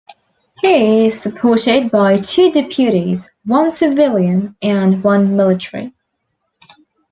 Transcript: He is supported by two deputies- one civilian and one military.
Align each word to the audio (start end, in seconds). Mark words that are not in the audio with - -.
He 0.61 1.05
is 1.05 1.21
supported 1.21 1.91
by 1.91 2.17
two 2.17 2.51
deputies- 2.51 3.35
one 3.45 3.69
civilian 3.69 4.55
and 4.59 5.03
one 5.03 5.37
military. 5.37 5.93